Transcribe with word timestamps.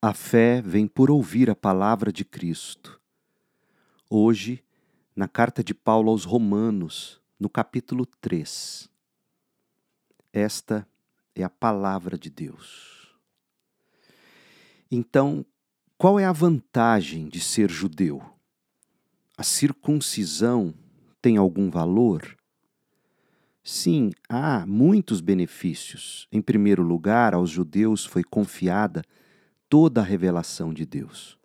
A 0.00 0.12
fé 0.12 0.60
vem 0.60 0.86
por 0.86 1.10
ouvir 1.10 1.48
a 1.48 1.54
palavra 1.54 2.12
de 2.12 2.22
Cristo. 2.22 3.00
Hoje, 4.10 4.62
na 5.16 5.26
carta 5.26 5.64
de 5.64 5.72
Paulo 5.72 6.10
aos 6.10 6.24
Romanos, 6.24 7.18
no 7.40 7.48
capítulo 7.48 8.04
3. 8.20 8.90
Esta 10.30 10.86
é 11.34 11.42
a 11.42 11.48
palavra 11.48 12.18
de 12.18 12.28
Deus. 12.28 13.16
Então, 14.90 15.44
qual 15.96 16.20
é 16.20 16.26
a 16.26 16.32
vantagem 16.32 17.26
de 17.26 17.40
ser 17.40 17.70
judeu? 17.70 18.22
A 19.34 19.42
circuncisão 19.42 20.74
tem 21.22 21.38
algum 21.38 21.70
valor? 21.70 22.36
Sim, 23.64 24.10
há 24.28 24.66
muitos 24.66 25.22
benefícios. 25.22 26.28
Em 26.30 26.42
primeiro 26.42 26.82
lugar, 26.82 27.32
aos 27.32 27.48
judeus 27.48 28.04
foi 28.04 28.22
confiada 28.22 29.02
toda 29.68 30.00
a 30.00 30.04
revelação 30.04 30.72
de 30.72 30.84
Deus. 30.86 31.38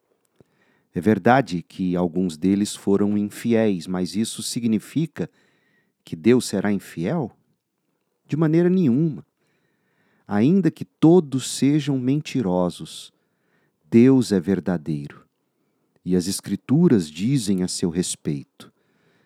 É 0.94 1.00
verdade 1.00 1.64
que 1.64 1.96
alguns 1.96 2.38
deles 2.38 2.76
foram 2.76 3.18
infiéis, 3.18 3.88
mas 3.88 4.16
isso 4.16 4.44
significa 4.44 5.30
que 6.04 6.16
Deus 6.16 6.46
será 6.46 6.72
infiel? 6.72 7.32
De 8.28 8.36
maneira 8.36 8.70
nenhuma. 8.70 9.26
Ainda 10.28 10.70
que 10.70 10.86
todos 10.86 11.50
sejam 11.52 11.98
mentirosos, 11.98 13.14
Deus 13.90 14.32
é 14.32 14.40
verdadeiro. 14.40 15.26
E 16.04 16.16
as 16.16 16.28
Escrituras 16.28 17.10
dizem 17.10 17.64
a 17.64 17.68
seu 17.68 17.90
respeito: 17.90 18.72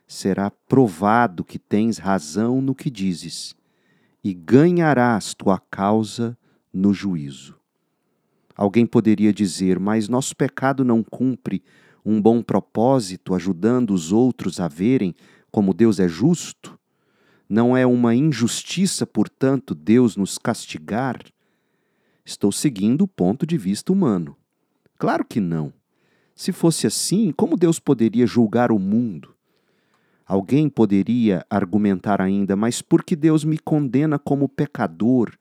será 0.08 0.52
provado 0.52 1.44
que 1.44 1.58
tens 1.58 1.98
razão 1.98 2.62
no 2.62 2.76
que 2.76 2.90
dizes, 2.90 3.56
e 4.24 4.34
ganharás 4.34 5.34
tua 5.34 5.60
causa 5.60 6.38
no 6.74 6.94
juízo. 6.94 7.56
Alguém 8.56 8.86
poderia 8.86 9.34
dizer, 9.34 9.80
mas 9.80 10.08
nosso 10.08 10.36
pecado 10.36 10.86
não 10.86 11.04
cumpre 11.04 11.64
um 12.06 12.22
bom 12.22 12.42
propósito, 12.42 13.34
ajudando 13.34 13.92
os 13.92 14.12
outros 14.12 14.60
a 14.60 14.68
verem 14.68 15.14
como 15.52 15.74
Deus 15.74 16.00
é 16.00 16.08
justo? 16.08 16.78
Não 17.48 17.76
é 17.76 17.86
uma 17.86 18.16
injustiça, 18.16 19.06
portanto, 19.06 19.76
Deus 19.76 20.16
nos 20.16 20.38
castigar? 20.38 21.20
Estou 22.26 22.52
seguindo 22.52 23.04
o 23.04 23.08
ponto 23.08 23.46
de 23.46 23.58
vista 23.58 23.92
humano. 23.92 24.36
Claro 24.98 25.24
que 25.24 25.40
não. 25.40 25.72
Se 26.36 26.52
fosse 26.52 26.88
assim, 26.88 27.32
como 27.32 27.56
Deus 27.56 27.80
poderia 27.80 28.26
julgar 28.26 28.72
o 28.72 28.80
mundo? 28.80 29.36
Alguém 30.26 30.68
poderia 30.68 31.46
argumentar 31.50 32.20
ainda, 32.20 32.56
mas 32.56 32.82
por 32.82 33.04
que 33.04 33.16
Deus 33.16 33.44
me 33.44 33.60
condena 33.60 34.18
como 34.18 34.50
pecador 34.50 35.38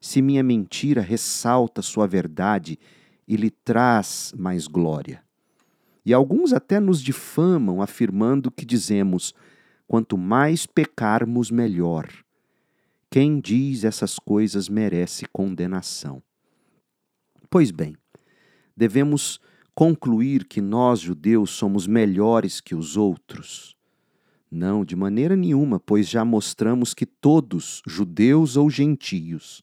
se 0.00 0.22
minha 0.22 0.42
mentira 0.42 1.02
ressalta 1.02 1.82
sua 1.82 2.06
verdade 2.06 2.78
e 3.28 3.36
lhe 3.36 3.50
traz 3.50 4.32
mais 4.36 4.66
glória. 4.66 5.22
E 6.04 6.14
alguns 6.14 6.52
até 6.52 6.80
nos 6.80 7.02
difamam, 7.02 7.82
afirmando 7.82 8.50
que 8.50 8.64
dizemos: 8.64 9.34
quanto 9.86 10.16
mais 10.16 10.66
pecarmos, 10.66 11.50
melhor. 11.50 12.08
Quem 13.10 13.40
diz 13.40 13.84
essas 13.84 14.18
coisas 14.18 14.68
merece 14.68 15.26
condenação. 15.26 16.22
Pois 17.50 17.70
bem, 17.70 17.96
devemos 18.76 19.40
concluir 19.74 20.46
que 20.46 20.60
nós, 20.60 21.00
judeus, 21.00 21.50
somos 21.50 21.86
melhores 21.86 22.60
que 22.60 22.74
os 22.74 22.96
outros? 22.96 23.76
Não, 24.50 24.84
de 24.84 24.96
maneira 24.96 25.36
nenhuma, 25.36 25.78
pois 25.78 26.08
já 26.08 26.24
mostramos 26.24 26.94
que 26.94 27.04
todos, 27.04 27.82
judeus 27.86 28.56
ou 28.56 28.70
gentios, 28.70 29.62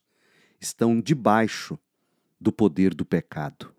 estão 0.60 1.00
debaixo 1.00 1.78
do 2.40 2.52
poder 2.52 2.94
do 2.94 3.04
pecado. 3.04 3.72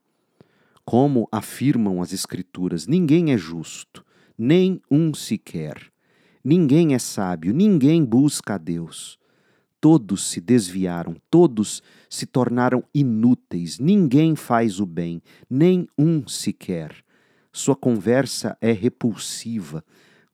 Como 0.86 1.28
afirmam 1.32 2.02
as 2.02 2.14
Escrituras, 2.14 2.88
ninguém 2.88 3.32
é 3.32 3.38
justo, 3.38 4.04
nem 4.38 4.82
um 4.90 5.14
sequer. 5.14 5.92
Ninguém 6.44 6.94
é 6.94 7.00
sábio, 7.00 7.54
ninguém 7.54 8.04
busca 8.04 8.56
a 8.56 8.58
Deus. 8.58 9.20
Todos 9.82 10.30
se 10.30 10.42
desviaram, 10.42 11.16
todos 11.30 11.82
se 12.10 12.26
tornaram 12.26 12.84
inúteis, 12.94 13.80
ninguém 13.80 14.36
faz 14.36 14.80
o 14.80 14.86
bem, 14.86 15.22
nem 15.50 15.88
um 15.98 16.28
sequer. 16.28 16.96
Sua 17.52 17.76
conversa 17.76 18.58
é 18.60 18.72
repulsiva, 18.72 19.84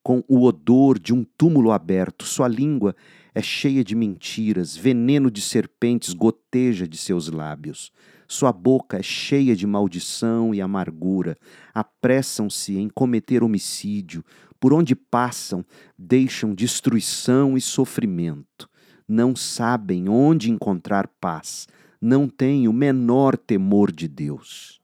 com 0.06 0.24
o 0.28 0.44
odor 0.44 1.00
de 1.00 1.12
um 1.16 1.24
túmulo 1.24 1.72
aberto, 1.72 2.26
sua 2.26 2.48
língua 2.48 2.96
é 3.34 3.42
cheia 3.42 3.84
de 3.84 3.96
mentiras, 3.96 4.78
veneno 4.78 5.32
de 5.32 5.42
serpentes 5.42 6.14
goteja 6.14 6.88
de 6.88 6.96
seus 6.96 7.28
lábios. 7.28 7.92
Sua 8.28 8.54
boca 8.54 9.00
é 9.00 9.02
cheia 9.02 9.56
de 9.56 9.66
maldição 9.66 10.54
e 10.54 10.62
amargura. 10.62 11.36
Apressam-se 11.74 12.78
em 12.78 12.88
cometer 12.88 13.42
homicídio. 13.42 14.24
Por 14.60 14.74
onde 14.74 14.96
passam, 14.96 15.66
deixam 15.98 16.54
destruição 16.54 17.58
e 17.58 17.62
sofrimento. 17.62 18.70
Não 19.08 19.36
sabem 19.36 20.08
onde 20.08 20.52
encontrar 20.52 21.08
paz. 21.20 21.68
Não 22.00 22.28
têm 22.30 22.68
o 22.68 22.74
menor 22.74 23.36
temor 23.36 23.92
de 23.92 24.08
Deus. 24.08 24.80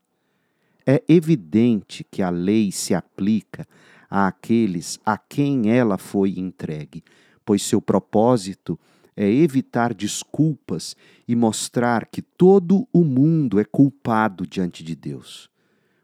É 0.84 1.04
evidente 1.08 2.04
que 2.10 2.24
a 2.24 2.32
lei 2.32 2.72
se 2.72 2.96
aplica 2.96 3.68
àqueles 4.12 5.00
a 5.06 5.18
quem 5.18 5.72
ela 5.72 5.98
foi 5.98 6.38
entregue 6.38 7.04
pois 7.46 7.64
seu 7.64 7.82
propósito 7.82 8.80
é 9.16 9.30
evitar 9.30 9.94
desculpas 9.94 10.96
e 11.28 11.36
mostrar 11.36 12.06
que 12.08 12.22
todo 12.22 12.88
o 12.94 13.04
mundo 13.04 13.60
é 13.60 13.66
culpado 13.66 14.48
diante 14.48 14.84
de 14.84 14.96
Deus. 14.96 15.50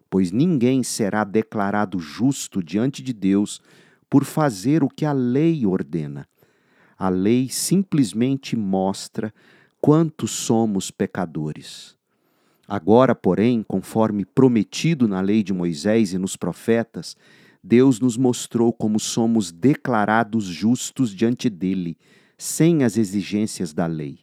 Pois 0.09 0.31
ninguém 0.31 0.83
será 0.83 1.23
declarado 1.23 1.99
justo 1.99 2.61
diante 2.61 3.01
de 3.01 3.13
Deus 3.13 3.61
por 4.09 4.23
fazer 4.23 4.83
o 4.83 4.89
que 4.89 5.05
a 5.05 5.13
lei 5.13 5.65
ordena. 5.65 6.27
A 6.97 7.09
lei 7.09 7.49
simplesmente 7.49 8.55
mostra 8.55 9.33
quanto 9.79 10.27
somos 10.27 10.91
pecadores. 10.91 11.95
Agora, 12.67 13.15
porém, 13.15 13.63
conforme 13.63 14.25
prometido 14.25 15.07
na 15.07 15.21
lei 15.21 15.41
de 15.41 15.53
Moisés 15.53 16.11
e 16.11 16.17
nos 16.17 16.35
profetas, 16.35 17.15
Deus 17.67 17.99
nos 17.99 18.15
mostrou 18.15 18.71
como 18.71 18.97
somos 18.97 19.51
declarados 19.51 20.45
justos 20.45 21.13
diante 21.13 21.49
dele, 21.49 21.97
sem 22.37 22.85
as 22.85 22.95
exigências 22.95 23.73
da 23.73 23.85
lei. 23.85 24.19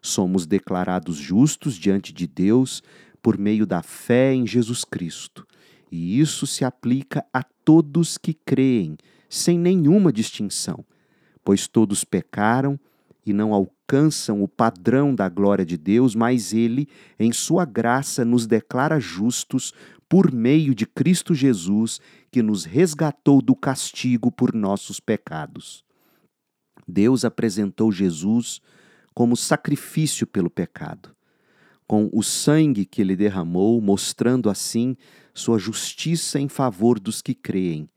Somos 0.00 0.46
declarados 0.46 1.16
justos 1.16 1.74
diante 1.74 2.12
de 2.12 2.28
Deus 2.28 2.84
por 3.20 3.36
meio 3.36 3.66
da 3.66 3.82
fé 3.82 4.32
em 4.32 4.46
Jesus 4.46 4.84
Cristo. 4.84 5.44
E 5.90 6.20
isso 6.20 6.46
se 6.46 6.64
aplica 6.64 7.26
a 7.32 7.42
todos 7.64 8.16
que 8.16 8.32
creem, 8.32 8.96
sem 9.28 9.58
nenhuma 9.58 10.12
distinção, 10.12 10.84
pois 11.44 11.66
todos 11.66 12.04
pecaram 12.04 12.78
e 13.26 13.32
não 13.32 13.52
alcançam 13.52 14.40
o 14.40 14.46
padrão 14.46 15.12
da 15.12 15.28
glória 15.28 15.64
de 15.66 15.76
Deus, 15.76 16.14
mas 16.14 16.52
Ele, 16.52 16.86
em 17.18 17.32
Sua 17.32 17.64
graça, 17.64 18.24
nos 18.24 18.46
declara 18.46 19.00
justos 19.00 19.72
por 20.14 20.32
meio 20.32 20.76
de 20.76 20.86
Cristo 20.86 21.34
Jesus, 21.34 22.00
que 22.30 22.40
nos 22.40 22.64
resgatou 22.64 23.42
do 23.42 23.52
castigo 23.52 24.30
por 24.30 24.54
nossos 24.54 25.00
pecados. 25.00 25.84
Deus 26.86 27.24
apresentou 27.24 27.90
Jesus 27.90 28.60
como 29.12 29.36
sacrifício 29.36 30.24
pelo 30.24 30.48
pecado, 30.48 31.10
com 31.84 32.08
o 32.12 32.22
sangue 32.22 32.84
que 32.84 33.00
ele 33.00 33.16
derramou, 33.16 33.80
mostrando 33.80 34.48
assim 34.48 34.96
sua 35.34 35.58
justiça 35.58 36.38
em 36.38 36.48
favor 36.48 37.00
dos 37.00 37.20
que 37.20 37.34
creem. 37.34 37.90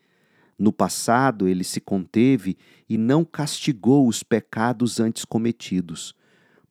No 0.58 0.74
passado, 0.74 1.48
ele 1.48 1.64
se 1.64 1.80
conteve 1.80 2.58
e 2.90 2.98
não 2.98 3.24
castigou 3.24 4.08
os 4.08 4.24
pecados 4.24 5.00
antes 5.00 5.24
cometidos, 5.24 6.16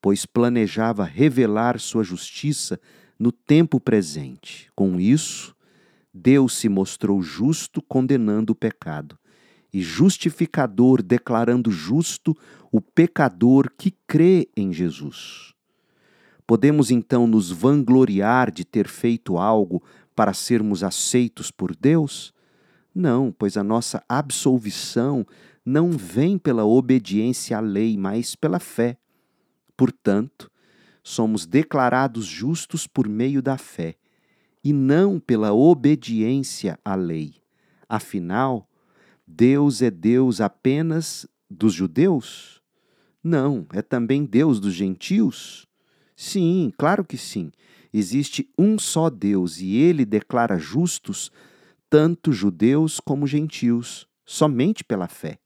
pois 0.02 0.26
planejava 0.26 1.04
revelar 1.04 1.78
sua 1.78 2.02
justiça 2.02 2.80
no 3.18 3.32
tempo 3.32 3.80
presente. 3.80 4.70
Com 4.74 5.00
isso, 5.00 5.54
Deus 6.12 6.54
se 6.54 6.68
mostrou 6.68 7.20
justo 7.22 7.82
condenando 7.82 8.52
o 8.52 8.56
pecado 8.56 9.18
e 9.72 9.82
justificador 9.82 11.02
declarando 11.02 11.70
justo 11.70 12.36
o 12.72 12.80
pecador 12.80 13.70
que 13.76 13.94
crê 14.06 14.48
em 14.56 14.72
Jesus. 14.72 15.54
Podemos 16.46 16.90
então 16.90 17.26
nos 17.26 17.50
vangloriar 17.50 18.50
de 18.50 18.64
ter 18.64 18.88
feito 18.88 19.36
algo 19.36 19.82
para 20.14 20.32
sermos 20.32 20.82
aceitos 20.82 21.50
por 21.50 21.74
Deus? 21.74 22.32
Não, 22.94 23.30
pois 23.30 23.56
a 23.56 23.64
nossa 23.64 24.02
absolvição 24.08 25.26
não 25.64 25.90
vem 25.90 26.38
pela 26.38 26.64
obediência 26.64 27.58
à 27.58 27.60
lei, 27.60 27.98
mas 27.98 28.34
pela 28.34 28.60
fé. 28.60 28.96
Portanto, 29.76 30.50
somos 31.06 31.46
declarados 31.46 32.26
justos 32.26 32.88
por 32.88 33.08
meio 33.08 33.40
da 33.40 33.56
fé 33.56 33.94
e 34.64 34.72
não 34.72 35.20
pela 35.20 35.52
obediência 35.52 36.80
à 36.84 36.96
lei. 36.96 37.36
Afinal, 37.88 38.68
Deus 39.24 39.82
é 39.82 39.90
Deus 39.90 40.40
apenas 40.40 41.24
dos 41.48 41.72
judeus? 41.72 42.60
Não, 43.22 43.68
é 43.72 43.82
também 43.82 44.24
Deus 44.24 44.58
dos 44.58 44.74
gentios? 44.74 45.68
Sim, 46.16 46.72
claro 46.76 47.04
que 47.04 47.16
sim. 47.16 47.52
existe 47.92 48.50
um 48.58 48.76
só 48.76 49.08
Deus 49.08 49.60
e 49.60 49.76
ele 49.76 50.04
declara 50.04 50.58
justos 50.58 51.30
tanto 51.88 52.32
judeus 52.32 52.98
como 52.98 53.28
gentios, 53.28 54.08
somente 54.24 54.82
pela 54.82 55.06
fé. 55.06 55.38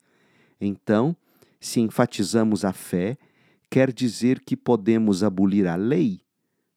Então, 0.58 1.14
se 1.60 1.80
enfatizamos 1.80 2.64
a 2.64 2.72
fé, 2.72 3.18
quer 3.70 3.92
dizer 3.92 4.40
que 4.40 4.56
podemos 4.56 5.22
abolir 5.22 5.66
a 5.66 5.76
lei? 5.76 6.20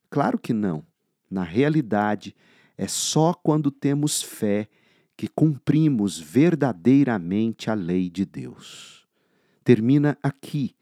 Claro 0.10 0.38
que 0.38 0.54
não. 0.54 0.86
Na 1.30 1.44
realidade, 1.44 2.36
é 2.78 2.88
só 2.88 3.34
quando 3.34 3.72
temos 3.72 4.22
fé 4.22 4.70
que 5.18 5.28
cumprimos 5.28 6.20
verdadeiramente 6.20 7.70
a 7.70 7.74
lei 7.74 8.10
de 8.10 8.26
Deus. 8.26 9.08
Termina 9.64 10.18
aqui 10.22 10.76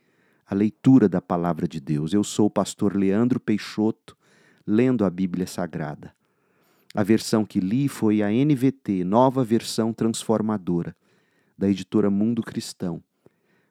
a 0.45 0.53
leitura 0.53 1.07
da 1.07 1.21
palavra 1.21 1.67
de 1.67 1.79
Deus. 1.79 2.13
Eu 2.13 2.23
sou 2.23 2.47
o 2.47 2.51
pastor 2.51 2.95
Leandro 2.95 3.39
Peixoto, 3.39 4.17
lendo 4.67 5.05
a 5.05 5.09
Bíblia 5.09 5.47
Sagrada. 5.47 6.13
A 6.93 7.03
versão 7.03 7.45
que 7.45 7.61
li 7.61 7.87
foi 7.87 8.21
a 8.21 8.29
NVT, 8.29 9.05
Nova 9.05 9.45
Versão 9.45 9.93
Transformadora, 9.93 10.93
da 11.57 11.69
editora 11.69 12.09
Mundo 12.09 12.43
Cristão. 12.43 13.01